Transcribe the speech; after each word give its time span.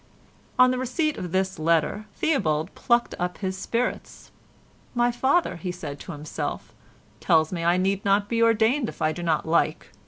On 0.57 0.71
the 0.71 0.79
receipt 0.79 1.15
of 1.19 1.31
this 1.31 1.59
letter 1.59 2.07
Theobald 2.15 2.73
plucked 2.73 3.13
up 3.19 3.37
his 3.37 3.55
spirits. 3.55 4.31
"My 4.95 5.11
father," 5.11 5.57
he 5.57 5.71
said 5.71 5.99
to 5.99 6.11
himself, 6.11 6.73
"tells 7.19 7.51
me 7.53 7.63
I 7.63 7.77
need 7.77 8.03
not 8.03 8.27
be 8.27 8.41
ordained 8.41 8.89
if 8.89 8.99
I 8.99 9.11
do 9.11 9.21
not 9.21 9.45
like. 9.45 9.91